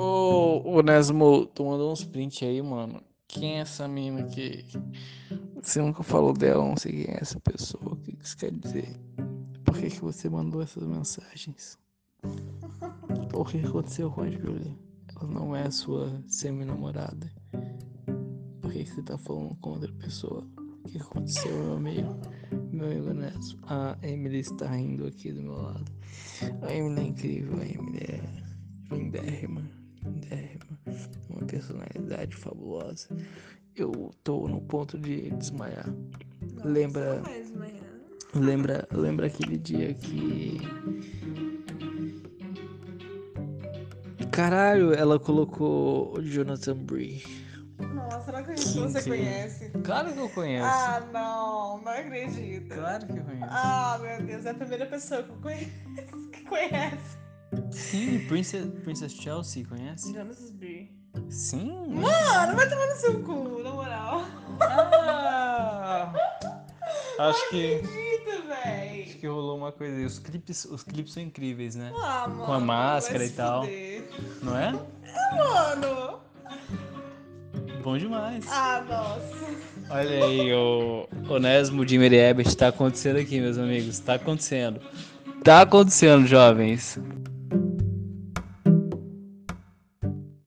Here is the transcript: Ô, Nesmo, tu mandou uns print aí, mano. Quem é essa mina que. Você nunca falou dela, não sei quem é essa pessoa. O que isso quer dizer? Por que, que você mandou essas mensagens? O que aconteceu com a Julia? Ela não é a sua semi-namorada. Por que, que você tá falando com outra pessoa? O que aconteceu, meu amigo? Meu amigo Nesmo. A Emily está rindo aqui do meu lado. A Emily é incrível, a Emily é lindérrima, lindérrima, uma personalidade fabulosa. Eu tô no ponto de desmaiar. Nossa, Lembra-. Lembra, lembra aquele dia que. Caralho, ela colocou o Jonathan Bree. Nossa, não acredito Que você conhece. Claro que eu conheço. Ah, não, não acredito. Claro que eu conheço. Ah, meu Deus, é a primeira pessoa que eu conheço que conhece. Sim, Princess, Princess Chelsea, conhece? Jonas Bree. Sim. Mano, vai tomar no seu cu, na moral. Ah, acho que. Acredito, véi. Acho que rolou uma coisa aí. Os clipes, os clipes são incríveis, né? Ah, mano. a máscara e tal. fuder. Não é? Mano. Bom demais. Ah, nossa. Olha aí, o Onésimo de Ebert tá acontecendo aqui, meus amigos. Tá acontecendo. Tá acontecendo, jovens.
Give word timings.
Ô, 0.00 0.80
Nesmo, 0.80 1.44
tu 1.46 1.64
mandou 1.64 1.90
uns 1.90 2.04
print 2.04 2.44
aí, 2.44 2.62
mano. 2.62 3.02
Quem 3.26 3.56
é 3.56 3.62
essa 3.62 3.88
mina 3.88 4.22
que. 4.22 4.64
Você 5.60 5.82
nunca 5.82 6.04
falou 6.04 6.32
dela, 6.32 6.64
não 6.64 6.76
sei 6.76 7.04
quem 7.04 7.14
é 7.14 7.18
essa 7.20 7.40
pessoa. 7.40 7.94
O 7.94 7.96
que 7.96 8.16
isso 8.22 8.36
quer 8.36 8.52
dizer? 8.52 8.88
Por 9.64 9.76
que, 9.76 9.90
que 9.90 10.00
você 10.00 10.28
mandou 10.28 10.62
essas 10.62 10.84
mensagens? 10.84 11.76
O 13.34 13.44
que 13.44 13.58
aconteceu 13.58 14.08
com 14.10 14.22
a 14.22 14.30
Julia? 14.30 14.72
Ela 15.16 15.30
não 15.30 15.56
é 15.56 15.64
a 15.64 15.70
sua 15.72 16.22
semi-namorada. 16.28 17.28
Por 18.60 18.72
que, 18.72 18.84
que 18.84 18.90
você 18.90 19.02
tá 19.02 19.18
falando 19.18 19.56
com 19.56 19.70
outra 19.70 19.92
pessoa? 19.94 20.46
O 20.84 20.88
que 20.88 20.98
aconteceu, 20.98 21.52
meu 21.52 21.76
amigo? 21.76 22.16
Meu 22.70 22.86
amigo 22.86 23.12
Nesmo. 23.14 23.58
A 23.66 23.98
Emily 24.02 24.38
está 24.38 24.70
rindo 24.70 25.08
aqui 25.08 25.32
do 25.32 25.42
meu 25.42 25.60
lado. 25.60 25.90
A 26.62 26.72
Emily 26.72 27.00
é 27.00 27.04
incrível, 27.04 27.58
a 27.60 27.66
Emily 27.66 27.98
é 27.98 28.48
lindérrima, 28.94 29.77
lindérrima, 30.04 30.78
uma 31.28 31.46
personalidade 31.46 32.36
fabulosa. 32.36 33.08
Eu 33.74 34.10
tô 34.24 34.48
no 34.48 34.60
ponto 34.62 34.98
de 34.98 35.30
desmaiar. 35.30 35.88
Nossa, 36.54 36.68
Lembra-. 36.68 37.22
Lembra, 38.34 38.86
lembra 38.92 39.26
aquele 39.26 39.56
dia 39.56 39.94
que. 39.94 40.60
Caralho, 44.30 44.92
ela 44.92 45.18
colocou 45.18 46.16
o 46.16 46.22
Jonathan 46.22 46.76
Bree. 46.76 47.22
Nossa, 47.94 48.32
não 48.32 48.38
acredito 48.40 48.72
Que 48.72 48.78
você 48.80 49.02
conhece. 49.02 49.70
Claro 49.84 50.12
que 50.12 50.18
eu 50.18 50.28
conheço. 50.28 50.66
Ah, 50.66 51.00
não, 51.12 51.78
não 51.82 51.92
acredito. 51.92 52.74
Claro 52.74 53.06
que 53.06 53.18
eu 53.18 53.24
conheço. 53.24 53.46
Ah, 53.48 53.98
meu 54.00 54.26
Deus, 54.26 54.44
é 54.46 54.50
a 54.50 54.54
primeira 54.54 54.86
pessoa 54.86 55.22
que 55.22 55.30
eu 55.30 55.36
conheço 55.40 56.30
que 56.32 56.44
conhece. 56.44 57.17
Sim, 57.70 58.26
Princess, 58.26 58.66
Princess 58.82 59.12
Chelsea, 59.12 59.64
conhece? 59.64 60.12
Jonas 60.12 60.50
Bree. 60.50 60.90
Sim. 61.30 61.72
Mano, 61.88 62.56
vai 62.56 62.68
tomar 62.68 62.86
no 62.86 62.96
seu 62.96 63.20
cu, 63.22 63.62
na 63.62 63.70
moral. 63.70 64.24
Ah, 64.60 66.12
acho 67.18 67.50
que. 67.50 67.74
Acredito, 67.76 68.46
véi. 68.46 69.02
Acho 69.02 69.16
que 69.18 69.26
rolou 69.26 69.56
uma 69.58 69.72
coisa 69.72 69.96
aí. 69.96 70.04
Os 70.04 70.18
clipes, 70.18 70.64
os 70.64 70.82
clipes 70.82 71.12
são 71.12 71.22
incríveis, 71.22 71.74
né? 71.74 71.92
Ah, 72.00 72.28
mano. 72.28 72.52
a 72.52 72.60
máscara 72.60 73.24
e 73.24 73.30
tal. 73.30 73.64
fuder. 73.64 74.08
Não 74.42 74.56
é? 74.56 74.72
Mano. 75.36 76.20
Bom 77.82 77.98
demais. 77.98 78.44
Ah, 78.48 78.84
nossa. 78.88 79.38
Olha 79.90 80.24
aí, 80.24 80.52
o 80.52 81.08
Onésimo 81.28 81.84
de 81.84 81.96
Ebert 81.96 82.54
tá 82.54 82.68
acontecendo 82.68 83.18
aqui, 83.18 83.40
meus 83.40 83.56
amigos. 83.56 83.98
Tá 83.98 84.14
acontecendo. 84.14 84.80
Tá 85.42 85.62
acontecendo, 85.62 86.26
jovens. 86.26 86.98